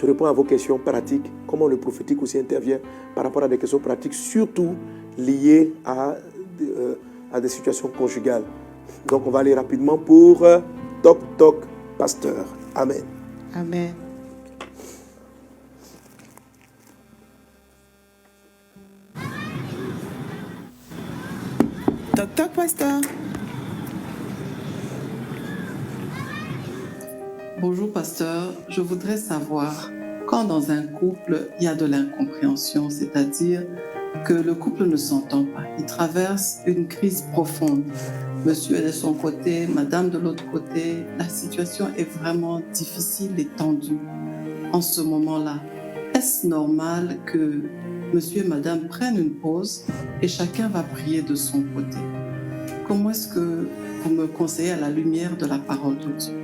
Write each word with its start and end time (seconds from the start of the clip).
je 0.00 0.06
réponds 0.06 0.26
à 0.26 0.32
vos 0.32 0.44
questions 0.44 0.78
pratiques, 0.78 1.26
comment 1.48 1.66
le 1.66 1.76
prophétique 1.76 2.22
aussi 2.22 2.38
intervient 2.38 2.78
par 3.16 3.24
rapport 3.24 3.42
à 3.42 3.48
des 3.48 3.58
questions 3.58 3.80
pratiques, 3.80 4.14
surtout 4.14 4.76
liées 5.16 5.74
à, 5.84 6.14
euh, 6.60 6.94
à 7.32 7.40
des 7.40 7.48
situations 7.48 7.88
conjugales. 7.88 8.44
Donc 9.08 9.26
on 9.26 9.30
va 9.30 9.40
aller 9.40 9.54
rapidement 9.54 9.98
pour 9.98 10.44
euh, 10.44 10.60
Toc 11.02 11.18
Toc 11.36 11.64
Pasteur. 11.98 12.46
Amen. 12.76 13.02
Amen. 13.56 13.92
Toc 22.14 22.34
Toc 22.36 22.50
Pasteur. 22.52 23.00
Bonjour 27.60 27.92
pasteur, 27.92 28.52
je 28.68 28.80
voudrais 28.80 29.16
savoir 29.16 29.90
quand 30.28 30.44
dans 30.44 30.70
un 30.70 30.82
couple 30.82 31.48
il 31.58 31.64
y 31.64 31.66
a 31.66 31.74
de 31.74 31.86
l'incompréhension, 31.86 32.88
c'est-à-dire 32.88 33.66
que 34.24 34.32
le 34.32 34.54
couple 34.54 34.84
ne 34.84 34.94
s'entend 34.94 35.44
pas, 35.44 35.64
il 35.76 35.84
traverse 35.84 36.58
une 36.66 36.86
crise 36.86 37.22
profonde. 37.32 37.82
Monsieur 38.46 38.76
est 38.76 38.86
de 38.86 38.92
son 38.92 39.12
côté, 39.12 39.66
madame 39.66 40.08
de 40.08 40.18
l'autre 40.18 40.48
côté, 40.52 41.04
la 41.18 41.28
situation 41.28 41.88
est 41.96 42.08
vraiment 42.08 42.60
difficile 42.72 43.32
et 43.38 43.46
tendue 43.46 43.98
en 44.72 44.80
ce 44.80 45.00
moment-là. 45.00 45.60
Est-ce 46.14 46.46
normal 46.46 47.18
que 47.26 47.62
monsieur 48.14 48.44
et 48.44 48.48
madame 48.48 48.86
prennent 48.86 49.18
une 49.18 49.34
pause 49.34 49.84
et 50.22 50.28
chacun 50.28 50.68
va 50.68 50.84
prier 50.84 51.22
de 51.22 51.34
son 51.34 51.64
côté? 51.74 51.98
Comment 52.86 53.10
est-ce 53.10 53.26
que 53.26 53.68
vous 54.04 54.10
me 54.10 54.28
conseillez 54.28 54.70
à 54.70 54.76
la 54.76 54.90
lumière 54.90 55.36
de 55.36 55.46
la 55.46 55.58
parole 55.58 55.98
de 55.98 56.12
Dieu? 56.16 56.34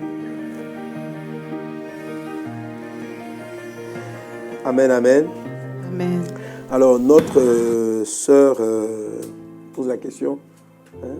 Amen, 4.65 4.91
amen. 4.91 5.29
Amen. 5.89 6.23
Alors, 6.71 6.99
notre 6.99 7.39
euh, 7.39 8.03
sœur 8.07 8.57
euh, 8.61 9.21
pose 9.75 9.89
la 9.89 9.99
question. 9.99 10.39
Hein? 11.03 11.17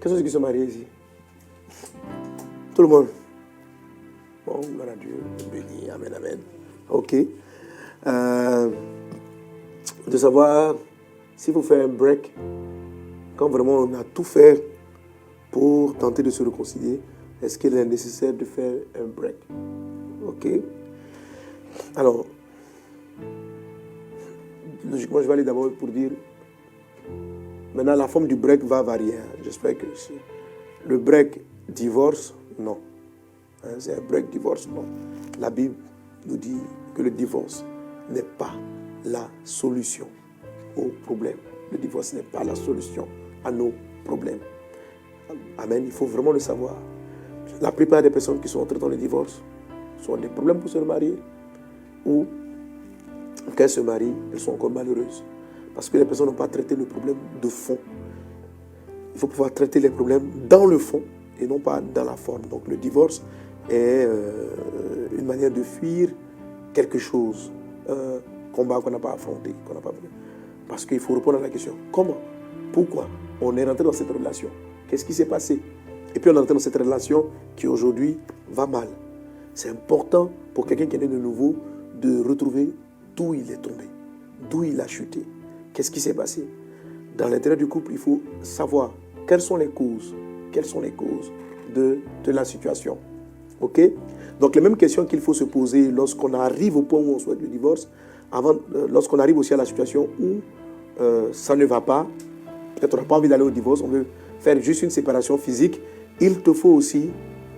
Quels 0.00 0.10
sont 0.10 0.18
ceux 0.18 0.24
qui 0.24 0.30
sont 0.30 0.40
mariés 0.40 0.64
ici? 0.64 0.86
Tout 2.74 2.82
le 2.82 2.88
monde 2.88 3.06
Bon, 4.44 4.58
gloire 4.60 4.88
à 4.92 4.96
Dieu, 4.96 5.22
béni, 5.52 5.88
amen, 5.88 6.12
amen. 6.16 6.38
Ok. 6.88 7.14
Euh, 8.08 8.70
de 10.08 10.16
savoir 10.16 10.74
s'il 11.36 11.54
faut 11.54 11.62
faire 11.62 11.84
un 11.84 11.88
break, 11.88 12.32
quand 13.36 13.48
vraiment 13.50 13.78
on 13.84 13.94
a 13.94 14.02
tout 14.02 14.24
fait 14.24 14.64
pour 15.52 15.94
tenter 15.94 16.24
de 16.24 16.30
se 16.30 16.42
réconcilier, 16.42 17.00
est-ce 17.40 17.56
qu'il 17.56 17.72
est 17.76 17.84
nécessaire 17.84 18.32
de 18.32 18.44
faire 18.44 18.72
un 19.00 19.06
break? 19.06 19.36
Ok. 20.26 20.48
Alors, 21.94 22.26
logiquement, 24.88 25.20
je 25.22 25.26
vais 25.26 25.32
aller 25.34 25.44
d'abord 25.44 25.70
pour 25.72 25.88
dire. 25.88 26.10
Maintenant, 27.74 27.94
la 27.94 28.08
forme 28.08 28.26
du 28.26 28.36
break 28.36 28.64
va 28.64 28.82
varier. 28.82 29.14
hein. 29.16 29.36
J'espère 29.42 29.76
que 29.78 29.86
le 30.86 30.98
break 30.98 31.40
divorce, 31.68 32.34
non. 32.58 32.78
Hein, 33.64 33.76
C'est 33.78 33.94
un 33.94 34.00
break 34.00 34.30
divorce, 34.30 34.68
non. 34.68 34.84
La 35.38 35.50
Bible 35.50 35.74
nous 36.26 36.36
dit 36.36 36.58
que 36.94 37.02
le 37.02 37.10
divorce 37.10 37.64
n'est 38.10 38.22
pas 38.22 38.52
la 39.04 39.28
solution 39.44 40.06
au 40.76 40.88
problème. 41.04 41.36
Le 41.72 41.78
divorce 41.78 42.12
n'est 42.14 42.22
pas 42.22 42.42
la 42.44 42.54
solution 42.54 43.06
à 43.44 43.50
nos 43.52 43.72
problèmes. 44.04 44.40
Amen. 45.58 45.84
Il 45.84 45.92
faut 45.92 46.06
vraiment 46.06 46.32
le 46.32 46.40
savoir. 46.40 46.74
La 47.60 47.70
plupart 47.70 48.02
des 48.02 48.10
personnes 48.10 48.40
qui 48.40 48.48
sont 48.48 48.60
entrées 48.60 48.78
dans 48.78 48.88
le 48.88 48.96
divorce 48.96 49.42
sont 50.00 50.16
des 50.16 50.28
problèmes 50.28 50.58
pour 50.58 50.70
se 50.70 50.78
marier 50.78 51.16
ou 52.04 52.26
quand 53.46 53.62
elles 53.62 53.70
se 53.70 53.80
marient, 53.80 54.14
elles 54.32 54.40
sont 54.40 54.52
encore 54.52 54.70
malheureuses. 54.70 55.24
Parce 55.74 55.88
que 55.88 55.98
les 55.98 56.04
personnes 56.04 56.26
n'ont 56.26 56.32
pas 56.32 56.48
traité 56.48 56.76
le 56.76 56.84
problème 56.84 57.16
de 57.40 57.48
fond. 57.48 57.78
Il 59.14 59.20
faut 59.20 59.26
pouvoir 59.26 59.52
traiter 59.52 59.80
les 59.80 59.90
problèmes 59.90 60.28
dans 60.48 60.66
le 60.66 60.78
fond 60.78 61.02
et 61.40 61.46
non 61.46 61.58
pas 61.58 61.80
dans 61.80 62.04
la 62.04 62.16
forme. 62.16 62.42
Donc 62.50 62.68
le 62.68 62.76
divorce 62.76 63.22
est 63.68 64.04
euh, 64.06 65.08
une 65.16 65.26
manière 65.26 65.50
de 65.50 65.62
fuir 65.62 66.10
quelque 66.72 66.98
chose, 66.98 67.52
un 67.88 68.20
combat 68.52 68.80
qu'on 68.80 68.90
n'a 68.90 68.98
pas 68.98 69.12
affronté, 69.12 69.54
qu'on 69.66 69.74
n'a 69.74 69.80
pas 69.80 69.92
mené. 69.92 70.08
Parce 70.68 70.84
qu'il 70.84 71.00
faut 71.00 71.14
répondre 71.14 71.38
à 71.38 71.40
la 71.40 71.48
question, 71.48 71.74
comment 71.90 72.16
Pourquoi 72.72 73.08
on 73.40 73.56
est 73.56 73.64
rentré 73.64 73.84
dans 73.84 73.92
cette 73.92 74.10
relation? 74.10 74.48
Qu'est-ce 74.88 75.04
qui 75.04 75.14
s'est 75.14 75.26
passé? 75.26 75.60
Et 76.14 76.20
puis 76.20 76.30
on 76.30 76.34
est 76.34 76.38
rentré 76.38 76.54
dans 76.54 76.60
cette 76.60 76.76
relation 76.76 77.26
qui 77.56 77.66
aujourd'hui 77.66 78.18
va 78.50 78.66
mal. 78.66 78.88
C'est 79.54 79.68
important 79.68 80.30
pour 80.54 80.66
quelqu'un 80.66 80.86
qui 80.86 80.96
est 80.96 81.00
né 81.00 81.08
de 81.08 81.18
nouveau 81.18 81.56
de 82.00 82.20
retrouver 82.20 82.70
d'où 83.16 83.34
il 83.34 83.50
est 83.50 83.62
tombé, 83.62 83.84
d'où 84.50 84.64
il 84.64 84.80
a 84.80 84.86
chuté, 84.86 85.24
qu'est-ce 85.72 85.90
qui 85.90 86.00
s'est 86.00 86.14
passé? 86.14 86.46
Dans 87.16 87.28
l'intérêt 87.28 87.56
du 87.56 87.66
couple, 87.66 87.92
il 87.92 87.98
faut 87.98 88.20
savoir 88.42 88.92
quelles 89.26 89.40
sont 89.40 89.56
les 89.56 89.68
causes, 89.68 90.14
quelles 90.52 90.64
sont 90.64 90.80
les 90.80 90.92
causes 90.92 91.30
de, 91.74 91.98
de 92.24 92.32
la 92.32 92.44
situation. 92.44 92.98
OK? 93.60 93.80
Donc 94.40 94.54
les 94.54 94.60
mêmes 94.60 94.76
questions 94.76 95.04
qu'il 95.04 95.20
faut 95.20 95.34
se 95.34 95.44
poser 95.44 95.90
lorsqu'on 95.90 96.32
arrive 96.34 96.76
au 96.76 96.82
point 96.82 96.98
où 96.98 97.14
on 97.14 97.18
souhaite 97.18 97.40
le 97.40 97.48
divorce, 97.48 97.88
avant, 98.32 98.54
euh, 98.74 98.86
lorsqu'on 98.88 99.18
arrive 99.18 99.38
aussi 99.38 99.52
à 99.54 99.56
la 99.56 99.64
situation 99.64 100.08
où 100.20 100.36
euh, 101.00 101.28
ça 101.32 101.56
ne 101.56 101.64
va 101.64 101.80
pas, 101.80 102.06
peut-être 102.76 102.94
on 102.94 102.98
n'a 102.98 103.02
pas 103.04 103.16
envie 103.16 103.28
d'aller 103.28 103.42
au 103.42 103.50
divorce, 103.50 103.82
on 103.82 103.88
veut 103.88 104.06
faire 104.38 104.60
juste 104.60 104.82
une 104.82 104.90
séparation 104.90 105.36
physique, 105.36 105.80
il 106.20 106.40
te 106.40 106.52
faut 106.52 106.70
aussi 106.70 107.10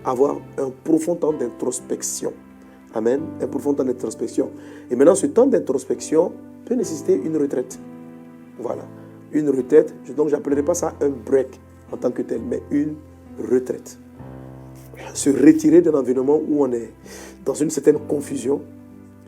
avoir 0.04 0.40
un 0.58 0.70
profond 0.84 1.14
temps 1.14 1.32
d'introspection. 1.32 2.32
Amen. 2.94 3.20
Un 3.40 3.46
profond 3.46 3.74
temps 3.74 3.84
d'introspection. 3.84 4.50
Et 4.90 4.96
maintenant, 4.96 5.14
ce 5.14 5.26
temps 5.26 5.46
d'introspection 5.46 6.32
peut 6.64 6.74
nécessiter 6.74 7.14
une 7.14 7.36
retraite. 7.36 7.78
Voilà. 8.58 8.82
Une 9.32 9.48
retraite. 9.48 9.94
Donc, 10.14 10.28
je 10.28 10.34
n'appellerai 10.34 10.62
pas 10.62 10.74
ça 10.74 10.94
un 11.00 11.08
break 11.08 11.58
en 11.90 11.96
tant 11.96 12.10
que 12.10 12.22
tel, 12.22 12.40
mais 12.42 12.62
une 12.70 12.94
retraite. 13.38 13.98
Se 15.14 15.30
retirer 15.30 15.80
d'un 15.80 15.94
environnement 15.94 16.40
où 16.48 16.64
on 16.64 16.72
est 16.72 16.92
dans 17.44 17.54
une 17.54 17.70
certaine 17.70 17.98
confusion 17.98 18.60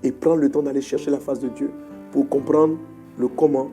et 0.03 0.13
prendre 0.13 0.37
le 0.37 0.51
temps 0.51 0.63
d'aller 0.63 0.83
chercher 0.83 1.11
la 1.11 1.19
face 1.19 1.41
de 1.41 1.49
Dieu 1.49 1.71
pour 2.13 2.29
comprendre 2.29 2.77
le 3.19 3.29
comment, 3.29 3.71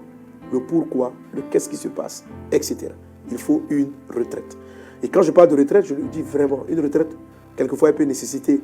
le 0.52 0.62
pourquoi, 0.62 1.14
le 1.34 1.42
qu'est-ce 1.50 1.70
qui 1.70 1.76
se 1.76 1.90
passe, 1.90 2.24
etc. 2.52 2.90
Il 3.30 3.38
faut 3.38 3.64
une 3.70 3.92
retraite. 4.10 4.58
Et 5.04 5.10
quand 5.10 5.22
je 5.22 5.32
parle 5.32 5.50
de 5.50 5.56
retraite, 5.56 5.86
je 5.86 5.96
le 5.96 6.04
dis 6.04 6.22
vraiment, 6.22 6.66
une 6.70 6.80
retraite, 6.80 7.16
quelquefois, 7.56 7.90
elle 7.90 7.96
peut 7.96 8.04
nécessiter 8.04 8.62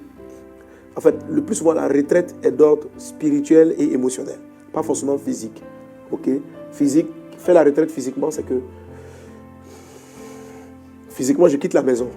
en 0.97 0.99
fait, 0.99 1.15
le 1.29 1.43
plus 1.43 1.55
souvent, 1.55 1.73
la 1.73 1.87
retraite 1.87 2.35
est 2.41 2.51
d'ordre 2.51 2.87
spirituel 2.97 3.75
et 3.77 3.93
émotionnel, 3.93 4.39
pas 4.73 4.81
forcément 4.81 5.17
physique. 5.19 5.61
Ok? 6.11 6.27
Physique, 6.71 7.07
faire 7.37 7.53
la 7.53 7.63
retraite 7.63 7.91
physiquement, 7.91 8.31
c'est 8.31 8.41
que 8.41 8.55
physiquement, 11.09 11.47
je 11.47 11.57
quitte 11.57 11.75
la 11.75 11.83
maison. 11.83 12.09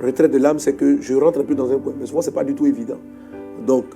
Retraite 0.00 0.30
de 0.30 0.38
l'âme, 0.38 0.60
c'est 0.60 0.74
que 0.74 1.00
je 1.00 1.14
rentre 1.14 1.40
un 1.40 1.44
peu 1.44 1.56
dans 1.56 1.68
un 1.72 1.78
coin. 1.78 1.94
Mais 1.98 2.06
souvent, 2.06 2.22
ce 2.22 2.30
n'est 2.30 2.34
pas 2.34 2.44
du 2.44 2.54
tout 2.54 2.66
évident. 2.66 2.98
Donc, 3.66 3.86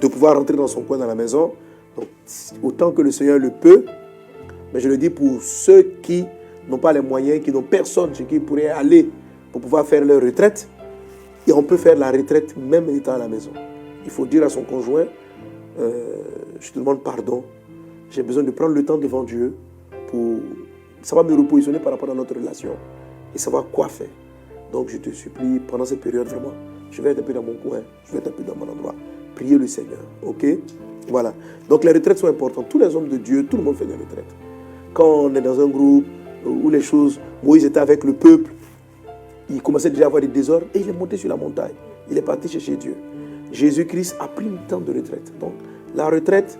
de 0.00 0.06
pouvoir 0.06 0.36
rentrer 0.36 0.56
dans 0.56 0.68
son 0.68 0.82
coin 0.82 0.98
dans 0.98 1.08
la 1.08 1.16
maison, 1.16 1.52
autant 2.62 2.92
que 2.92 3.02
le 3.02 3.10
Seigneur 3.10 3.40
le 3.40 3.50
peut, 3.50 3.84
mais 4.72 4.78
je 4.78 4.88
le 4.88 4.96
dis 4.96 5.10
pour 5.10 5.42
ceux 5.42 5.82
qui 6.00 6.24
n'ont 6.68 6.78
pas 6.78 6.92
les 6.92 7.00
moyens, 7.00 7.42
qui 7.42 7.50
n'ont 7.50 7.62
personne 7.62 8.14
chez 8.14 8.24
qui 8.24 8.36
ils 8.36 8.40
pourraient 8.40 8.68
aller 8.68 9.10
pour 9.50 9.60
pouvoir 9.60 9.84
faire 9.84 10.04
leur 10.04 10.22
retraite, 10.22 10.68
et 11.46 11.52
on 11.52 11.62
peut 11.62 11.76
faire 11.76 11.96
la 11.96 12.10
retraite 12.10 12.56
même 12.56 12.88
étant 12.90 13.12
à 13.14 13.18
la 13.18 13.28
maison. 13.28 13.50
Il 14.04 14.10
faut 14.10 14.26
dire 14.26 14.42
à 14.44 14.48
son 14.48 14.62
conjoint, 14.62 15.06
euh, 15.78 16.16
je 16.60 16.72
te 16.72 16.78
demande 16.78 17.02
pardon, 17.02 17.44
j'ai 18.10 18.22
besoin 18.22 18.42
de 18.42 18.50
prendre 18.50 18.74
le 18.74 18.84
temps 18.84 18.98
devant 18.98 19.24
Dieu 19.24 19.54
pour 20.08 20.40
savoir 21.02 21.26
me 21.26 21.34
repositionner 21.34 21.78
par 21.78 21.92
rapport 21.92 22.10
à 22.10 22.14
notre 22.14 22.34
relation 22.34 22.70
et 23.34 23.38
savoir 23.38 23.66
quoi 23.70 23.88
faire. 23.88 24.08
Donc 24.72 24.88
je 24.88 24.98
te 24.98 25.10
supplie, 25.10 25.58
pendant 25.60 25.84
cette 25.84 26.00
période 26.00 26.26
vraiment, 26.26 26.52
je 26.90 27.00
vais 27.02 27.10
être 27.10 27.20
un 27.20 27.22
peu 27.22 27.32
dans 27.32 27.42
mon 27.42 27.54
coin, 27.54 27.80
je 28.06 28.12
vais 28.12 28.18
être 28.18 28.28
un 28.28 28.32
peu 28.32 28.42
dans 28.42 28.54
mon 28.54 28.70
endroit. 28.70 28.94
Priez 29.34 29.56
le 29.56 29.66
Seigneur, 29.66 30.00
ok? 30.22 30.44
Voilà. 31.08 31.34
Donc 31.68 31.84
les 31.84 31.92
retraites 31.92 32.18
sont 32.18 32.28
importantes. 32.28 32.68
Tous 32.68 32.78
les 32.78 32.94
hommes 32.94 33.08
de 33.08 33.16
Dieu, 33.16 33.46
tout 33.46 33.56
le 33.56 33.62
monde 33.62 33.76
fait 33.76 33.86
des 33.86 33.94
retraites. 33.94 34.34
Quand 34.92 35.06
on 35.06 35.34
est 35.34 35.40
dans 35.40 35.60
un 35.60 35.68
groupe 35.68 36.04
où 36.44 36.70
les 36.70 36.80
choses, 36.80 37.18
Moïse 37.42 37.64
était 37.64 37.80
avec 37.80 38.04
le 38.04 38.12
peuple, 38.12 38.51
il 39.52 39.62
commençait 39.62 39.90
déjà 39.90 40.04
à 40.04 40.06
avoir 40.06 40.22
des 40.22 40.28
désordres 40.28 40.66
et 40.74 40.80
il 40.80 40.88
est 40.88 40.92
monté 40.92 41.16
sur 41.16 41.28
la 41.28 41.36
montagne. 41.36 41.74
Il 42.10 42.16
est 42.16 42.22
parti 42.22 42.48
chercher 42.48 42.76
Dieu. 42.76 42.96
Jésus-Christ 43.52 44.16
a 44.18 44.28
pris 44.28 44.46
un 44.46 44.66
temps 44.68 44.80
de 44.80 44.92
retraite. 44.92 45.32
Donc, 45.38 45.52
la 45.94 46.08
retraite 46.08 46.58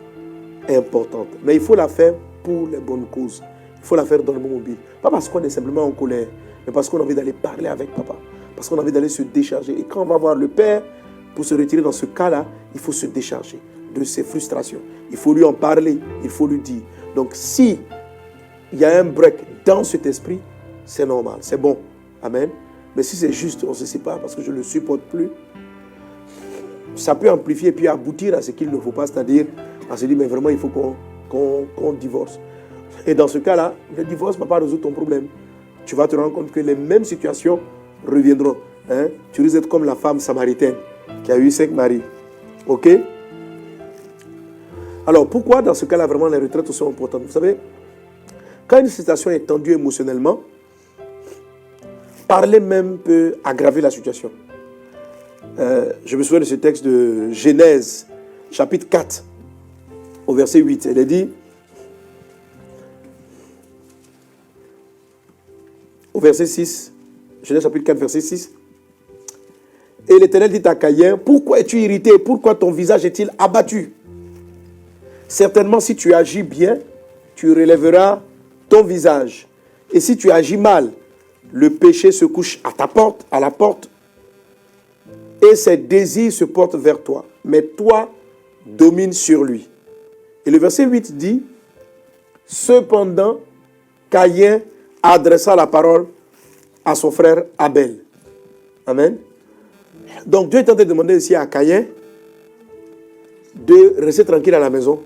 est 0.69 0.77
importante. 0.77 1.29
Mais 1.43 1.55
il 1.55 1.61
faut 1.61 1.75
la 1.75 1.89
faire 1.89 2.15
pour 2.43 2.69
les 2.69 2.79
bonnes 2.79 3.07
causes. 3.07 3.43
Il 3.79 3.85
faut 3.85 3.97
la 3.97 4.05
faire 4.05 4.23
dans 4.23 4.33
le 4.33 4.39
bon 4.39 4.51
mobile. 4.51 4.77
Pas 5.01 5.11
parce 5.11 5.29
qu'on 5.29 5.43
est 5.43 5.51
simplement 5.51 5.85
en 5.85 5.91
colère, 5.91 6.29
mais 6.67 6.73
parce 6.73 6.89
qu'on 6.89 6.99
a 6.99 7.03
envie 7.03 7.15
d'aller 7.15 7.33
parler 7.33 7.67
avec 7.67 7.93
papa. 7.95 8.15
Parce 8.55 8.69
qu'on 8.69 8.77
a 8.79 8.83
envie 8.83 8.93
d'aller 8.93 9.09
se 9.09 9.23
décharger. 9.23 9.73
Et 9.79 9.85
quand 9.85 10.03
on 10.03 10.07
va 10.07 10.19
voir 10.19 10.35
le 10.35 10.49
Père, 10.49 10.83
pour 11.35 11.45
se 11.45 11.55
retirer 11.55 11.83
dans 11.83 11.93
ce 11.93 12.07
cas-là, 12.07 12.47
il 12.75 12.81
faut 12.81 12.93
se 12.93 13.07
décharger 13.07 13.59
de 13.95 14.05
ses 14.05 14.23
frustrations. 14.23 14.81
Il 15.11 15.17
faut 15.17 15.33
lui 15.35 15.45
en 15.45 15.55
parler. 15.55 15.99
Il 16.23 16.31
faut 16.31 16.47
lui 16.47 16.59
dire. 16.59 16.83
Donc, 17.17 17.31
si 17.33 17.81
il 18.73 18.79
y 18.79 18.85
a 18.85 19.01
un 19.01 19.05
break 19.05 19.65
dans 19.65 19.83
cet 19.83 20.07
esprit, 20.07 20.41
c'est 20.85 21.07
normal. 21.07 21.39
C'est 21.41 21.61
bon. 21.61 21.79
Amen. 22.23 22.51
Mais 22.97 23.03
si 23.03 23.17
c'est 23.17 23.33
juste, 23.33 23.65
on 23.67 23.75
se 23.75 23.87
sépare 23.87 24.21
parce 24.21 24.35
que 24.35 24.43
je 24.43 24.51
ne 24.51 24.57
le 24.57 24.63
supporte 24.63 25.03
plus, 25.03 25.31
ça 26.95 27.15
peut 27.15 27.31
amplifier 27.31 27.71
et 27.71 27.73
puis 27.73 27.89
aboutir 27.89 28.35
à 28.35 28.43
ce 28.43 28.51
qu'il 28.51 28.71
ne 28.71 28.79
faut 28.79 28.93
pas, 28.93 29.07
c'est-à-dire 29.07 29.47
à 29.91 29.97
se 29.97 30.05
dire, 30.07 30.17
mais 30.17 30.27
vraiment, 30.27 30.51
il 30.51 30.59
faut 30.59 30.69
qu'on 30.69 30.95
qu'on 31.31 31.93
divorce. 31.95 32.39
Et 33.07 33.15
dans 33.15 33.27
ce 33.27 33.39
cas-là, 33.39 33.75
le 33.97 34.05
divorce 34.05 34.37
ne 34.37 34.41
va 34.41 34.47
pas 34.47 34.59
résoudre 34.59 34.83
ton 34.83 34.93
problème. 34.93 35.27
Tu 35.87 35.97
vas 35.97 36.07
te 36.07 36.15
rendre 36.15 36.33
compte 36.33 36.53
que 36.53 36.61
les 36.61 36.75
mêmes 36.77 37.05
situations 37.05 37.59
reviendront. 38.07 38.57
hein. 38.91 39.09
Tu 39.33 39.41
risques 39.41 39.55
d'être 39.55 39.69
comme 39.69 39.85
la 39.85 39.95
femme 39.95 40.21
samaritaine 40.21 40.75
qui 41.25 41.33
a 41.33 41.39
eu 41.39 41.51
cinq 41.51 41.73
maris. 41.73 42.03
OK? 42.67 42.89
Alors, 45.07 45.27
pourquoi 45.27 45.63
dans 45.63 45.75
ce 45.75 45.87
cas-là, 45.87 46.07
vraiment, 46.07 46.29
les 46.29 46.39
retraites 46.39 46.71
sont 46.71 46.91
importantes? 46.91 47.23
Vous 47.23 47.33
savez, 47.33 47.57
quand 48.69 48.79
une 48.79 48.87
situation 48.89 49.31
est 49.31 49.47
tendue 49.47 49.73
émotionnellement, 49.73 50.41
parler 52.33 52.61
même 52.61 52.97
peut 52.97 53.35
aggraver 53.45 53.83
la 53.83 53.91
situation. 53.91 54.31
Euh, 55.59 55.93
je 56.07 56.17
me 56.17 56.23
souviens 56.23 56.41
de 56.41 56.47
ce 56.47 56.55
texte 56.55 56.83
de 56.83 57.31
Genèse, 57.31 58.07
chapitre 58.51 58.89
4, 58.89 59.23
au 60.27 60.35
verset 60.35 60.61
8. 60.61 60.87
Elle 60.87 60.97
est 60.97 61.05
dit, 61.05 61.29
au 66.15 66.21
verset 66.21 66.47
6, 66.47 66.95
Genèse 67.43 67.65
chapitre 67.65 67.85
4, 67.85 67.99
verset 67.99 68.23
6, 68.23 68.53
et 70.09 70.19
l'Éternel 70.19 70.53
dit 70.53 70.67
à 70.67 70.75
Caïn, 70.75 71.19
pourquoi 71.19 71.61
es-tu 71.61 71.81
irrité? 71.81 72.19
Pourquoi 72.19 72.55
ton 72.55 72.71
visage 72.71 73.05
est-il 73.05 73.31
abattu? 73.37 73.93
Certainement, 75.29 75.81
si 75.81 75.97
tu 75.97 76.15
agis 76.15 76.45
bien, 76.45 76.79
tu 77.35 77.53
relèveras 77.53 78.23
ton 78.71 78.85
visage. 78.85 79.47
Et 79.93 80.01
si 80.01 80.17
tu 80.17 80.31
agis 80.31 80.57
mal, 80.57 80.93
le 81.53 81.71
péché 81.71 82.13
se 82.13 82.25
couche 82.25 82.61
à 82.65 82.73
ta 82.73 82.87
porte, 82.87 83.27
à 83.31 83.39
la 83.39 83.51
porte, 83.51 83.89
et 85.43 85.55
ses 85.57 85.77
désirs 85.77 86.33
se 86.33 86.45
portent 86.45 86.77
vers 86.77 87.03
toi. 87.03 87.25
Mais 87.45 87.63
toi, 87.63 88.11
domine 88.65 89.13
sur 89.13 89.45
lui. 89.45 89.69
Et 90.47 90.51
le 90.51 90.59
verset 90.59 90.87
8 90.87 91.17
dit, 91.17 91.43
Cependant, 92.47 93.41
Caïn 94.11 94.61
adressa 95.03 95.57
la 95.57 95.67
parole 95.67 96.07
à 96.85 96.95
son 96.95 97.11
frère 97.11 97.45
Abel. 97.59 97.99
Amen. 98.87 99.19
Donc 100.27 100.51
Dieu 100.51 100.61
est 100.61 100.71
en 100.71 100.75
train 100.75 100.85
de 100.85 100.89
demander 100.89 101.17
ici 101.17 101.35
à 101.35 101.47
Caïn 101.47 101.87
de 103.55 103.95
rester 103.99 104.25
tranquille 104.25 104.55
à 104.55 104.59
la 104.59 104.71
maison, 104.71 105.03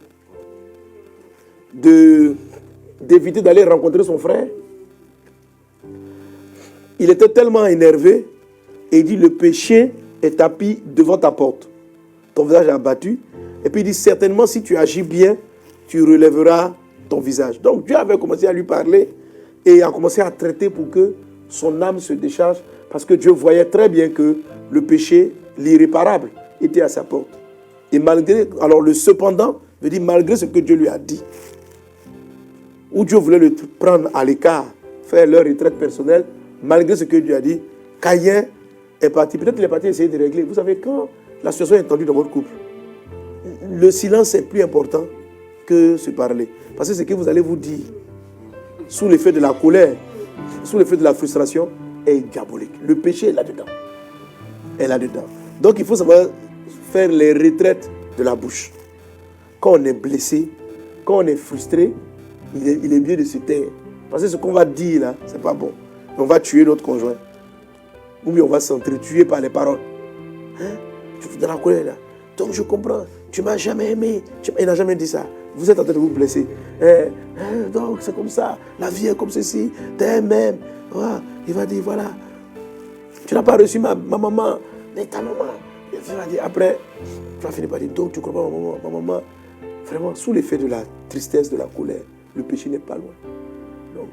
d'éviter 1.72 3.42
d'aller 3.42 3.64
rencontrer 3.64 4.04
son 4.04 4.18
frère. 4.18 4.46
Il 6.98 7.10
était 7.10 7.28
tellement 7.28 7.66
énervé 7.66 8.26
et 8.92 8.98
il 8.98 9.04
dit 9.04 9.16
le 9.16 9.30
péché 9.30 9.92
est 10.22 10.36
tapis 10.36 10.82
devant 10.84 11.18
ta 11.18 11.30
porte. 11.30 11.68
Ton 12.34 12.44
visage 12.44 12.68
est 12.68 12.70
abattu. 12.70 13.18
Et 13.64 13.70
puis 13.70 13.82
il 13.82 13.84
dit 13.84 13.94
certainement 13.94 14.46
si 14.46 14.62
tu 14.62 14.76
agis 14.76 15.02
bien, 15.02 15.36
tu 15.88 16.02
relèveras 16.02 16.74
ton 17.08 17.20
visage. 17.20 17.60
Donc 17.60 17.86
Dieu 17.86 17.96
avait 17.96 18.18
commencé 18.18 18.46
à 18.46 18.52
lui 18.52 18.62
parler 18.62 19.08
et 19.64 19.82
a 19.82 19.90
commencé 19.90 20.20
à 20.20 20.30
traiter 20.30 20.70
pour 20.70 20.90
que 20.90 21.14
son 21.48 21.82
âme 21.82 21.98
se 21.98 22.12
décharge 22.12 22.58
parce 22.90 23.04
que 23.04 23.14
Dieu 23.14 23.30
voyait 23.30 23.64
très 23.64 23.88
bien 23.88 24.08
que 24.08 24.38
le 24.70 24.82
péché, 24.82 25.32
l'irréparable, 25.58 26.30
était 26.60 26.80
à 26.80 26.88
sa 26.88 27.04
porte. 27.04 27.28
Et 27.92 27.98
malgré, 27.98 28.48
alors 28.60 28.80
le 28.80 28.94
cependant 28.94 29.60
veut 29.82 29.90
dire 29.90 30.00
malgré 30.00 30.36
ce 30.36 30.46
que 30.46 30.58
Dieu 30.58 30.76
lui 30.76 30.88
a 30.88 30.98
dit, 30.98 31.22
où 32.92 33.04
Dieu 33.04 33.18
voulait 33.18 33.38
le 33.38 33.54
prendre 33.78 34.08
à 34.14 34.24
l'écart, 34.24 34.66
faire 35.02 35.26
leur 35.26 35.44
retraite 35.44 35.74
personnelle, 35.74 36.24
malgré 36.66 36.96
ce 36.96 37.04
que 37.04 37.16
Dieu 37.16 37.34
a 37.34 37.40
dit, 37.40 37.60
Caïn 38.00 38.46
est 39.00 39.10
parti. 39.10 39.38
Peut-être 39.38 39.54
qu'il 39.54 39.64
est 39.64 39.68
parti 39.68 39.88
essayer 39.88 40.08
de 40.08 40.18
régler. 40.18 40.42
Vous 40.42 40.54
savez, 40.54 40.76
quand 40.76 41.08
la 41.42 41.52
situation 41.52 41.76
est 41.76 41.84
tendue 41.84 42.04
dans 42.04 42.14
votre 42.14 42.30
couple, 42.30 42.50
le 43.70 43.90
silence 43.90 44.34
est 44.34 44.42
plus 44.42 44.62
important 44.62 45.04
que 45.66 45.96
se 45.96 46.10
parler. 46.10 46.48
Parce 46.76 46.88
que 46.88 46.94
ce 46.94 47.02
que 47.02 47.14
vous 47.14 47.28
allez 47.28 47.40
vous 47.40 47.56
dire, 47.56 47.86
sous 48.88 49.08
l'effet 49.08 49.32
de 49.32 49.40
la 49.40 49.52
colère, 49.52 49.96
sous 50.64 50.78
l'effet 50.78 50.96
de 50.96 51.04
la 51.04 51.14
frustration, 51.14 51.68
est 52.06 52.20
diabolique. 52.20 52.72
Le 52.82 52.96
péché 52.96 53.28
est 53.28 53.32
là-dedans. 53.32 53.64
Est 54.78 54.86
là-dedans. 54.86 55.24
Donc 55.60 55.78
il 55.78 55.84
faut 55.84 55.96
savoir 55.96 56.28
faire 56.92 57.08
les 57.08 57.32
retraites 57.32 57.90
de 58.18 58.22
la 58.22 58.34
bouche. 58.34 58.72
Quand 59.60 59.72
on 59.72 59.84
est 59.84 59.94
blessé, 59.94 60.48
quand 61.04 61.18
on 61.18 61.26
est 61.26 61.36
frustré, 61.36 61.92
il 62.54 62.68
est, 62.68 62.78
il 62.82 62.92
est 62.92 63.00
mieux 63.00 63.16
de 63.16 63.24
se 63.24 63.38
taire. 63.38 63.68
Parce 64.10 64.22
que 64.22 64.28
ce 64.28 64.36
qu'on 64.36 64.52
va 64.52 64.64
dire 64.64 65.00
là, 65.00 65.14
c'est 65.26 65.40
pas 65.40 65.54
bon. 65.54 65.72
On 66.18 66.24
va 66.24 66.40
tuer 66.40 66.64
notre 66.64 66.82
conjoint. 66.82 67.16
Ou 68.24 68.32
bien 68.32 68.42
on 68.42 68.48
va 68.48 68.60
s'entretuer 68.60 69.24
par 69.24 69.40
les 69.40 69.50
paroles. 69.50 69.78
Hein? 70.60 70.76
Tu 71.20 71.38
dans 71.38 71.48
la 71.48 71.56
colère 71.56 71.84
là. 71.84 71.92
Donc 72.36 72.52
je 72.52 72.62
comprends. 72.62 73.04
Tu 73.30 73.42
m'as 73.42 73.56
jamais 73.56 73.92
aimé. 73.92 74.22
Il 74.58 74.66
n'a 74.66 74.74
jamais 74.74 74.96
dit 74.96 75.06
ça. 75.06 75.26
Vous 75.54 75.70
êtes 75.70 75.78
en 75.78 75.84
train 75.84 75.92
de 75.92 75.98
vous 75.98 76.08
blesser. 76.08 76.46
Eh, 76.80 76.84
eh, 76.84 77.70
donc 77.70 77.98
c'est 78.00 78.14
comme 78.14 78.28
ça. 78.28 78.58
La 78.78 78.90
vie 78.90 79.08
est 79.08 79.16
comme 79.16 79.30
ceci. 79.30 79.70
T'es 79.96 80.20
même. 80.20 80.58
Il 81.46 81.54
va 81.54 81.66
dire 81.66 81.82
voilà. 81.82 82.10
Tu 83.26 83.34
n'as 83.34 83.42
pas 83.42 83.56
reçu 83.56 83.78
ma, 83.78 83.94
ma 83.94 84.18
maman. 84.18 84.58
Mais 84.94 85.06
ta 85.06 85.18
maman. 85.18 85.52
Il 85.92 85.98
va 85.98 86.26
dire, 86.26 86.42
après, 86.44 86.78
tu 87.40 87.46
vas 87.46 87.52
finir 87.52 87.68
par 87.70 87.78
dire 87.78 87.88
donc 87.90 88.12
tu 88.12 88.20
comprends 88.20 88.50
ma 88.50 88.56
maman. 88.56 88.78
Ma 88.82 88.90
maman. 88.90 89.22
Vraiment, 89.86 90.14
sous 90.14 90.32
l'effet 90.32 90.58
de 90.58 90.66
la 90.66 90.82
tristesse, 91.08 91.50
de 91.50 91.56
la 91.56 91.66
colère, 91.66 92.02
le 92.34 92.42
péché 92.42 92.68
n'est 92.68 92.80
pas 92.80 92.96
loin. 92.96 93.12
Donc, 93.94 94.08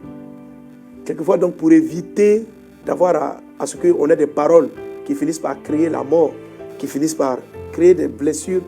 Quelquefois, 1.05 1.38
donc, 1.38 1.55
pour 1.55 1.71
éviter 1.71 2.44
d'avoir 2.85 3.15
à, 3.15 3.41
à 3.59 3.65
ce 3.65 3.75
qu'on 3.77 4.09
ait 4.09 4.15
des 4.15 4.27
paroles 4.27 4.69
qui 5.05 5.15
finissent 5.15 5.39
par 5.39 5.61
créer 5.61 5.89
la 5.89 6.03
mort, 6.03 6.33
qui 6.77 6.88
finissent 6.88 7.15
par 7.15 7.39
créer 7.71 7.94
des 7.94 8.07
blessures 8.07 8.61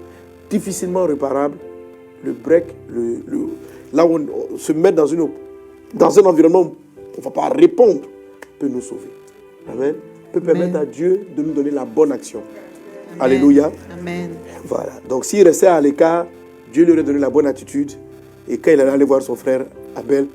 difficilement 0.49 1.05
réparables, 1.05 1.57
le 2.23 2.33
break, 2.33 2.65
le, 2.89 3.17
le- 3.27 3.47
là 3.93 4.05
où 4.05 4.15
on, 4.17 4.25
on 4.53 4.57
se 4.57 4.71
met 4.73 4.91
dans, 4.91 5.05
une, 5.05 5.29
dans 5.93 6.19
un 6.19 6.23
environnement 6.23 6.61
où 6.61 6.75
on 7.15 7.19
ne 7.19 7.23
va 7.23 7.31
pas 7.31 7.49
répondre, 7.49 8.01
peut 8.59 8.67
nous 8.67 8.81
sauver. 8.81 9.09
Amen. 9.71 9.95
Peut 10.33 10.41
permettre 10.41 10.77
à 10.77 10.85
Dieu 10.85 11.27
de 11.35 11.41
nous 11.41 11.53
donner 11.53 11.71
la 11.71 11.85
bonne 11.85 12.11
action. 12.11 12.41
Alléluia. 13.19 13.71
Amen. 13.97 14.31
Voilà. 14.65 14.91
Donc 15.07 15.23
s'il 15.23 15.47
restait 15.47 15.67
à 15.67 15.79
l'écart, 15.79 16.25
Dieu 16.73 16.83
lui 16.83 16.91
aurait 16.91 17.03
donné 17.03 17.19
la 17.19 17.29
bonne 17.29 17.47
attitude. 17.47 17.91
Et 18.49 18.57
quand 18.57 18.71
il 18.71 18.81
allait 18.81 18.91
aller 18.91 19.05
voir 19.05 19.21
son 19.21 19.35
frère 19.35 19.65
Abel, 19.95 20.27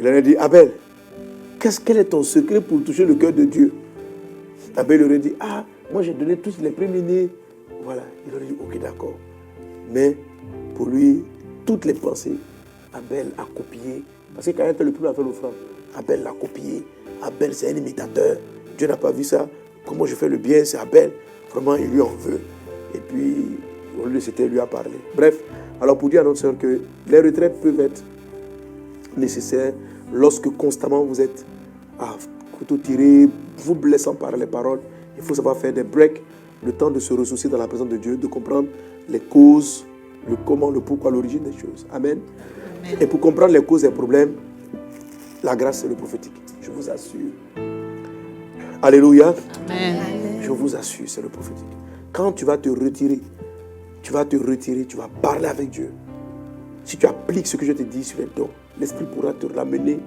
il 0.00 0.06
allait 0.06 0.22
dire, 0.22 0.40
Abel, 0.40 0.72
qu'est-ce 1.64 1.80
quel 1.80 1.96
est 1.96 2.04
ton 2.04 2.22
secret 2.22 2.60
pour 2.60 2.84
toucher 2.84 3.06
le 3.06 3.14
cœur 3.14 3.32
de 3.32 3.46
Dieu? 3.46 3.72
Abel 4.76 4.98
lui 4.98 5.06
aurait 5.06 5.18
dit, 5.18 5.32
ah, 5.40 5.64
moi 5.90 6.02
j'ai 6.02 6.12
donné 6.12 6.36
tous 6.36 6.58
les 6.60 6.68
premiers-nés. 6.68 7.30
Voilà. 7.82 8.02
Il 8.28 8.34
aurait 8.34 8.44
dit, 8.44 8.56
ok, 8.60 8.78
d'accord. 8.82 9.14
Mais 9.90 10.14
pour 10.74 10.88
lui, 10.90 11.24
toutes 11.64 11.86
les 11.86 11.94
pensées, 11.94 12.36
Abel 12.92 13.28
a 13.38 13.46
copié. 13.56 14.02
Parce 14.34 14.46
que 14.46 14.50
quand 14.50 14.64
il 14.64 14.72
était 14.72 14.84
le 14.84 14.92
premier 14.92 15.08
à 15.08 15.14
faire 15.14 15.24
l'offrande, 15.24 15.54
Abel 15.96 16.22
l'a 16.22 16.32
copié. 16.38 16.84
Abel, 17.22 17.54
c'est 17.54 17.70
un 17.70 17.76
imitateur. 17.76 18.36
Dieu 18.76 18.86
n'a 18.86 18.98
pas 18.98 19.10
vu 19.10 19.24
ça. 19.24 19.48
Comment 19.86 20.04
je 20.04 20.16
fais 20.16 20.28
le 20.28 20.36
bien, 20.36 20.66
c'est 20.66 20.76
Abel. 20.76 21.12
Vraiment, 21.50 21.76
il 21.76 21.86
lui 21.86 22.02
en 22.02 22.14
veut. 22.14 22.40
Et 22.94 22.98
puis, 22.98 23.36
lieu 24.04 24.12
de 24.12 24.20
c'était 24.20 24.48
lui 24.48 24.60
a 24.60 24.66
parlé. 24.66 24.98
Bref, 25.16 25.40
alors 25.80 25.96
pour 25.96 26.10
dire 26.10 26.20
à 26.20 26.24
notre 26.24 26.40
soeur 26.40 26.58
que 26.58 26.82
les 27.08 27.20
retraites 27.20 27.58
peuvent 27.62 27.80
être 27.80 28.02
nécessaires 29.16 29.72
lorsque 30.12 30.50
constamment 30.58 31.02
vous 31.04 31.22
êtes 31.22 31.46
à 31.98 32.14
couteau 32.58 32.76
tiré, 32.76 33.28
vous 33.58 33.74
blessant 33.74 34.14
par 34.14 34.36
les 34.36 34.46
paroles. 34.46 34.80
Il 35.16 35.22
faut 35.22 35.34
savoir 35.34 35.56
faire 35.56 35.72
des 35.72 35.84
breaks, 35.84 36.22
le 36.64 36.72
temps 36.72 36.90
de 36.90 36.98
se 36.98 37.12
ressourcer 37.12 37.48
dans 37.48 37.58
la 37.58 37.68
présence 37.68 37.88
de 37.88 37.96
Dieu, 37.96 38.16
de 38.16 38.26
comprendre 38.26 38.68
les 39.08 39.20
causes, 39.20 39.84
le 40.28 40.36
comment, 40.44 40.70
le 40.70 40.80
pourquoi, 40.80 41.10
l'origine 41.10 41.42
des 41.42 41.52
choses. 41.52 41.86
Amen. 41.92 42.20
Et 43.00 43.06
pour 43.06 43.20
comprendre 43.20 43.52
les 43.52 43.62
causes 43.62 43.82
des 43.82 43.90
problèmes, 43.90 44.34
la 45.42 45.56
grâce, 45.56 45.80
c'est 45.80 45.88
le 45.88 45.94
prophétique. 45.94 46.32
Je 46.62 46.70
vous 46.70 46.88
assure. 46.88 47.32
Alléluia. 48.82 49.34
Amen. 49.68 50.40
Je 50.40 50.50
vous 50.50 50.74
assure, 50.76 51.08
c'est 51.08 51.22
le 51.22 51.28
prophétique. 51.28 51.66
Quand 52.12 52.32
tu 52.32 52.44
vas 52.44 52.58
te 52.58 52.68
retirer, 52.68 53.20
tu 54.02 54.12
vas 54.12 54.24
te 54.24 54.36
retirer, 54.36 54.84
tu 54.84 54.96
vas 54.96 55.08
parler 55.22 55.46
avec 55.46 55.70
Dieu. 55.70 55.90
Si 56.84 56.96
tu 56.96 57.06
appliques 57.06 57.46
ce 57.46 57.56
que 57.56 57.64
je 57.64 57.72
te 57.72 57.82
dis 57.82 58.04
sur 58.04 58.18
les 58.18 58.28
dons, 58.36 58.50
l'Esprit 58.78 59.06
pourra 59.06 59.32
te 59.32 59.46
ramener. 59.46 59.98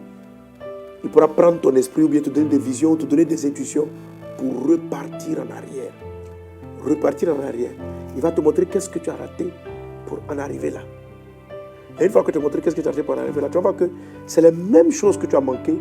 Il 1.04 1.10
pourra 1.10 1.28
prendre 1.28 1.60
ton 1.60 1.76
esprit 1.76 2.04
ou 2.04 2.10
bien 2.10 2.22
te 2.22 2.30
donner 2.30 2.50
des 2.50 2.58
visions, 2.58 2.96
te 2.96 3.06
donner 3.06 3.26
des 3.26 3.46
intuitions 3.46 3.88
pour 4.38 4.68
repartir 4.68 5.38
en 5.40 5.52
arrière. 5.52 5.92
Repartir 6.84 7.36
en 7.36 7.44
arrière. 7.44 7.72
Il 8.16 8.22
va 8.22 8.32
te 8.32 8.42
montrer 8.42 8.66
qu'est-ce 8.66 8.90
que 8.90 9.00
tu 9.00 9.10
as 9.10 9.16
raté 9.16 9.48
pour 10.06 10.20
en 10.30 10.38
arriver 10.40 10.72
là. 10.72 10.82
Et 12.00 12.06
une 12.06 12.12
fois 12.12 12.24
que 12.24 12.32
tu 12.32 12.38
as 12.38 12.42
montré 12.42 12.62
qu'est-ce 12.62 12.76
que 12.76 12.82
tu 12.82 12.88
as 12.88 12.92
raté 12.92 13.04
pour 13.04 13.16
en 13.16 13.20
arriver 13.20 13.42
là, 13.42 13.48
tu 13.48 13.56
vas 13.56 13.62
voir 13.62 13.76
que 13.76 13.90
c'est 14.26 14.42
les 14.42 14.52
mêmes 14.52 14.92
choses 14.92 15.18
que 15.18 15.26
tu 15.26 15.36
as 15.36 15.42
manqué 15.42 15.76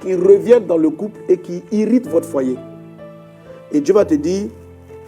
qui 0.00 0.14
reviennent 0.14 0.66
dans 0.66 0.76
le 0.76 0.90
couple 0.90 1.20
et 1.28 1.38
qui 1.38 1.62
irritent 1.70 2.08
votre 2.08 2.28
foyer. 2.28 2.56
Et 3.70 3.80
Dieu 3.80 3.94
va 3.94 4.04
te 4.04 4.14
dire, 4.14 4.48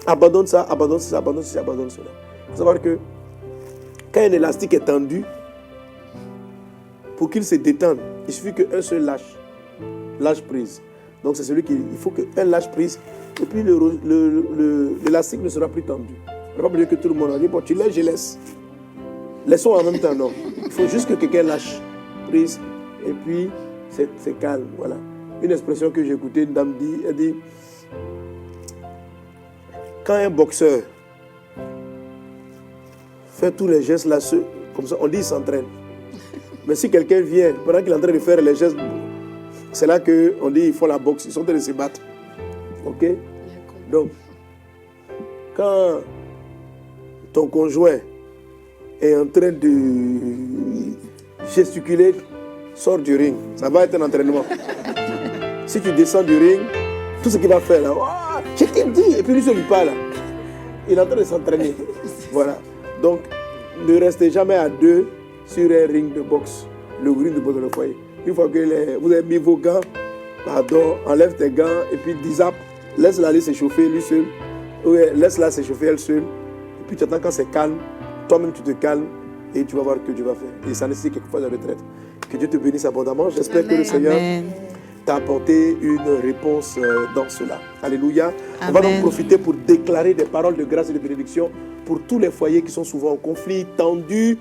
abandonne 0.07 0.47
ça, 0.47 0.63
abandonne 0.63 1.01
ça, 1.01 1.19
abandonne 1.19 1.43
ça, 1.43 1.61
abandonne 1.61 1.91
cela. 1.91 2.11
Il 2.49 2.53
faut 2.53 2.59
savoir 2.59 2.81
que 2.81 2.99
quand 4.13 4.21
un 4.21 4.33
élastique 4.33 4.75
est 4.75 4.85
tendu, 4.85 5.25
pour 7.17 7.31
qu'il 7.31 7.45
se 7.45 7.55
détende, 7.57 7.99
il 8.27 8.33
suffit 8.33 8.53
qu'un 8.55 8.83
seul 8.83 9.03
lâche, 9.05 9.37
lâche 10.21 10.43
prise. 10.43 10.83
Donc 11.23 11.37
c'est 11.37 11.43
celui 11.45 11.63
qui 11.63 11.73
il 11.75 11.97
faut 11.97 12.11
qu'un 12.11 12.45
lâche 12.45 12.71
prise 12.71 12.99
et 13.43 13.47
puis 13.47 13.63
le, 13.63 13.75
ro- 13.77 13.93
le, 14.05 14.45
le- 14.57 14.99
l'élastique 15.05 15.43
ne 15.43 15.49
sera 15.49 15.69
plus 15.69 15.83
tendu. 15.83 16.15
On 16.29 16.57
n'a 16.59 16.63
pas 16.63 16.69
besoin 16.69 16.87
que 16.87 16.95
tout 16.97 17.09
le 17.09 17.15
monde 17.15 17.31
a 17.33 17.39
dit 17.39 17.49
bon 17.49 17.61
tu 17.61 17.75
laisses, 17.75 17.95
je 17.95 18.01
laisse. 18.03 18.39
Laissons 19.47 19.71
en 19.73 19.83
même 19.85 19.99
temps, 19.99 20.15
non. 20.15 20.31
Il 20.65 20.71
faut 20.71 20.87
juste 20.89 21.09
que 21.09 21.15
quelqu'un 21.15 21.43
lâche 21.43 21.81
prise 22.29 22.61
et 23.07 23.13
puis 23.25 23.51
c'est, 23.91 24.39
calme. 24.39 24.67
Voilà. 24.79 24.97
Une 25.43 25.51
expression 25.53 25.91
que 25.91 26.03
j'ai 26.05 26.13
écoutée, 26.15 26.43
une 26.43 26.53
dame 26.53 26.75
dit, 26.79 26.97
elle 27.09 27.17
dit 27.17 27.35
quand 30.05 30.15
un 30.15 30.31
boxeur 30.31 30.83
fait 33.31 33.51
tous 33.51 33.67
les 33.67 33.83
gestes 33.83 34.07
là, 34.07 34.19
comme 34.75 34.87
ça, 34.87 34.97
on 35.01 35.09
dit 35.09 35.19
il 35.19 35.25
s'entraîne. 35.25 35.65
Mais 36.67 36.75
si 36.75 36.91
quelqu'un 36.91 37.21
vient, 37.21 37.53
pendant 37.65 37.81
qu'il 37.81 37.91
est 37.91 37.95
en 37.95 38.01
train 38.01 38.13
de 38.13 38.19
faire 38.19 38.41
les 38.41 38.55
gestes, 38.55 38.77
c'est 39.73 39.87
là 39.87 39.99
qu'on 39.99 40.51
dit 40.51 40.67
il 40.67 40.73
faut 40.73 40.87
la 40.87 40.99
boxe, 40.99 41.27
ils 41.27 41.33
sont 41.33 41.43
en 41.43 41.45
train 41.45 41.55
de 41.55 41.59
se 41.59 41.73
battre. 41.73 42.01
Ok? 42.87 43.05
Donc, 43.91 44.11
quand 45.57 46.01
ton 47.33 47.47
conjoint 47.49 47.99
est 49.01 49.17
en 49.17 49.27
train 49.27 49.53
de 49.53 49.71
gesticuler, 51.55 52.15
sors 52.75 52.99
du 52.99 53.17
ring. 53.17 53.35
Ça 53.57 53.69
va 53.69 53.85
être 53.85 53.95
un 53.95 54.03
entraînement. 54.03 54.45
si 55.67 55.81
tu 55.81 55.93
descends 55.93 56.23
du 56.23 56.37
ring, 56.37 56.61
tout 57.23 57.31
ce 57.31 57.39
qu'il 57.39 57.49
va 57.49 57.61
faire 57.61 57.83
là, 57.83 57.93
Ouah, 57.93 58.43
je 58.57 58.65
t'ai 58.65 58.85
dit, 58.85 59.19
et 59.19 59.23
puis 59.23 59.35
lui 59.35 59.43
se 59.43 59.51
lui 59.51 59.63
parle. 59.63 59.91
Il 60.89 60.99
est 60.99 61.01
en 61.01 61.07
train 61.07 61.17
de 61.17 61.25
s'entraîner. 61.25 61.75
voilà. 62.33 62.59
Donc, 63.03 63.21
ne 63.87 63.99
restez 63.99 64.31
jamais 64.31 64.55
à 64.55 64.69
deux 64.69 65.09
sur 65.47 65.71
un 65.71 65.87
ring 65.93 66.13
de 66.15 66.21
boxe. 66.23 66.67
Le 67.03 67.11
ring 67.11 67.35
de 67.35 67.41
boxe 67.41 67.57
dans 67.57 67.63
le 67.63 67.69
foyer. 67.69 67.97
Une 68.27 68.35
fois 68.35 68.49
que 68.49 68.59
les- 68.59 68.97
vous 69.01 69.13
avez 69.13 69.23
mis 69.23 69.37
vos 69.37 69.57
gants, 69.57 69.81
pardon, 70.45 70.97
enlève 71.07 71.35
tes 71.35 71.51
gants 71.51 71.83
et 71.93 71.97
puis 71.97 72.15
disap, 72.23 72.55
laisse-la 72.99 73.29
aller 73.29 73.41
s'échauffer 73.41 73.89
lui 73.89 74.01
seul. 74.03 74.25
Oui, 74.85 74.99
laisse-la 75.15 75.51
s'échauffer 75.51 75.87
elle 75.87 75.99
seule. 75.99 76.23
Et 76.23 76.87
puis 76.87 76.97
tu 76.97 77.05
attends 77.05 77.19
quand 77.21 77.31
c'est 77.31 77.51
calme, 77.51 77.77
toi-même 78.29 78.53
tu 78.53 78.63
te 78.63 78.71
calmes 78.73 79.07
et 79.55 79.65
tu 79.65 79.77
vas 79.77 79.83
voir 79.83 79.97
que 80.07 80.13
Dieu 80.13 80.25
va 80.25 80.35
faire. 80.35 80.71
Et 80.71 80.75
ça 80.75 80.87
nécessite 80.89 81.15
quelquefois 81.15 81.41
la 81.41 81.49
retraite. 81.49 81.79
Que 82.31 82.37
Dieu 82.37 82.49
te 82.49 82.57
bénisse 82.57 82.85
abondamment. 82.85 83.29
J'espère 83.31 83.67
que 83.67 83.75
le 83.75 83.85
Seigneur 83.85 84.15
t'a 85.05 85.17
apporté 85.17 85.77
une 85.83 86.01
réponse 86.23 86.77
euh, 86.79 87.05
dans 87.15 87.29
cela. 87.29 87.61
Alléluia. 87.83 88.33
On 88.67 88.73
va 88.73 88.81
donc 88.81 89.01
profiter 89.01 89.37
pour 89.39 89.53
déclarer 89.55 90.15
des 90.15 90.25
paroles 90.25 90.57
de 90.57 90.65
grâce 90.65 90.89
et 90.91 90.95
de 90.95 90.99
bénédiction 90.99 91.51
pour 91.85 92.01
tous 92.09 92.19
les 92.19 92.31
foyers 92.31 92.63
qui 92.63 92.73
sont 92.73 92.85
souvent 92.85 93.13
en 93.13 93.17
conflit, 93.17 93.67
tendus, 93.77 94.39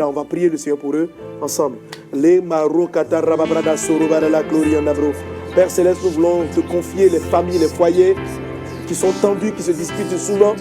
On 0.00 0.12
va 0.12 0.24
prier 0.24 0.48
le 0.48 0.56
Seigneur 0.56 0.78
pour 0.78 0.94
eux 0.94 1.10
ensemble. 1.40 1.76
Les 2.12 2.40
gloria. 2.40 3.02
Père 5.54 5.70
Céleste, 5.70 6.00
nous 6.04 6.10
voulons 6.10 6.44
te 6.54 6.60
confier 6.60 7.08
les 7.08 7.18
familles, 7.18 7.58
les 7.58 7.68
foyers 7.68 8.14
qui 8.86 8.94
sont 8.94 9.12
tendus, 9.22 9.52
qui 9.52 9.62
se 9.62 9.72
disputent 9.72 10.18
souvent, 10.18 10.54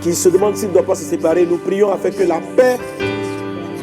qui 0.00 0.14
se 0.14 0.28
demandent 0.28 0.56
s'ils 0.56 0.68
ne 0.68 0.74
doivent 0.74 0.86
pas 0.86 0.94
se 0.94 1.04
séparer. 1.04 1.44
Nous 1.44 1.58
prions 1.58 1.92
afin 1.92 2.10
que 2.10 2.22
la 2.22 2.40
paix 2.56 2.78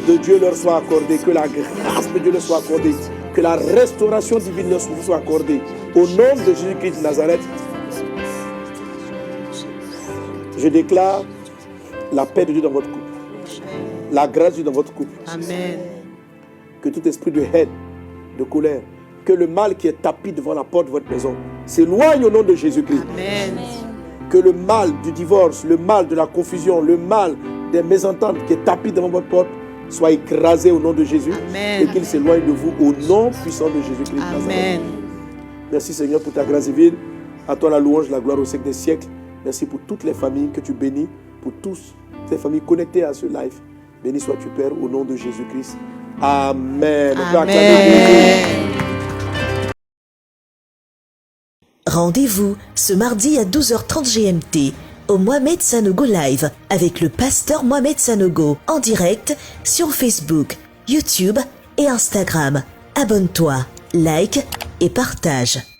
de 0.07 0.17
Dieu 0.17 0.39
leur 0.39 0.55
soit 0.55 0.77
accordée, 0.77 1.17
que 1.17 1.31
la 1.31 1.47
grâce 1.47 2.11
de 2.13 2.19
Dieu 2.19 2.31
leur 2.31 2.41
soit 2.41 2.59
accordée, 2.59 2.95
que 3.33 3.41
la 3.41 3.55
restauration 3.55 4.39
divine 4.39 4.69
leur 4.69 4.81
soit 4.81 5.17
accordée. 5.17 5.61
Au 5.95 6.07
nom 6.07 6.35
de 6.47 6.53
Jésus-Christ 6.53 6.99
de 6.99 7.03
Nazareth, 7.03 7.41
je 10.57 10.67
déclare 10.67 11.23
la 12.13 12.25
paix 12.25 12.45
de 12.45 12.53
Dieu 12.53 12.61
dans 12.61 12.71
votre 12.71 12.89
couple, 12.89 13.00
la 14.11 14.27
grâce 14.27 14.59
dans 14.59 14.71
votre 14.71 14.93
couple, 14.93 15.13
Amen. 15.27 15.79
que 16.81 16.89
tout 16.89 17.07
esprit 17.07 17.31
de 17.31 17.43
haine, 17.53 17.69
de 18.37 18.43
colère, 18.43 18.81
que 19.25 19.33
le 19.33 19.47
mal 19.47 19.75
qui 19.75 19.87
est 19.87 20.01
tapis 20.01 20.31
devant 20.31 20.53
la 20.53 20.63
porte 20.63 20.87
de 20.87 20.91
votre 20.91 21.09
maison 21.09 21.35
s'éloigne 21.65 22.25
au 22.25 22.29
nom 22.29 22.43
de 22.43 22.55
Jésus-Christ. 22.55 23.03
Amen. 23.13 23.55
Que 24.29 24.37
le 24.37 24.53
mal 24.53 24.89
du 25.03 25.11
divorce, 25.11 25.63
le 25.63 25.77
mal 25.77 26.07
de 26.07 26.15
la 26.15 26.25
confusion, 26.25 26.81
le 26.81 26.97
mal 26.97 27.35
des 27.71 27.83
mésententes 27.83 28.37
qui 28.47 28.53
est 28.53 28.63
tapis 28.63 28.91
devant 28.91 29.09
votre 29.09 29.27
porte 29.27 29.47
soit 29.89 30.11
écrasé 30.11 30.71
au 30.71 30.79
nom 30.79 30.93
de 30.93 31.03
Jésus 31.03 31.33
Amen. 31.49 31.81
et 31.87 31.91
qu'il 31.91 32.05
s'éloigne 32.05 32.45
de 32.45 32.51
vous 32.51 32.73
au 32.79 32.93
nom 33.07 33.29
puissant 33.43 33.67
de 33.67 33.81
Jésus-Christ. 33.81 34.23
Amen. 34.35 34.81
Merci 35.71 35.93
Seigneur 35.93 36.21
pour 36.21 36.33
ta 36.33 36.43
grâce 36.43 36.65
divine. 36.65 36.95
À 37.47 37.55
toi 37.55 37.69
la 37.69 37.79
louange, 37.79 38.09
la 38.09 38.19
gloire 38.19 38.39
au 38.39 38.45
siècle 38.45 38.65
des 38.65 38.73
siècles. 38.73 39.07
Merci 39.43 39.65
pour 39.65 39.79
toutes 39.87 40.03
les 40.03 40.13
familles 40.13 40.49
que 40.53 40.61
tu 40.61 40.73
bénis, 40.73 41.07
pour 41.41 41.51
tous 41.61 41.93
ces 42.29 42.37
familles 42.37 42.61
connectées 42.61 43.03
à 43.03 43.13
ce 43.13 43.25
live. 43.25 43.59
Béni 44.03 44.19
sois-tu 44.19 44.47
Père 44.49 44.71
au 44.81 44.89
nom 44.89 45.05
de 45.05 45.15
Jésus-Christ. 45.15 45.77
Amen. 46.21 47.17
Rendez-vous 51.87 52.55
ce 52.73 52.93
mardi 52.93 53.37
à 53.37 53.43
12h30 53.43 54.13
GMT 54.13 54.73
au 55.07 55.17
Mohamed 55.17 55.61
Sanogo 55.61 56.05
Live 56.05 56.49
avec 56.69 57.01
le 57.01 57.09
pasteur 57.09 57.63
Mohamed 57.63 57.99
Sanogo 57.99 58.57
en 58.67 58.79
direct 58.79 59.37
sur 59.63 59.91
Facebook, 59.91 60.57
YouTube 60.87 61.37
et 61.77 61.87
Instagram. 61.87 62.63
Abonne-toi, 62.95 63.65
like 63.93 64.45
et 64.79 64.89
partage. 64.89 65.70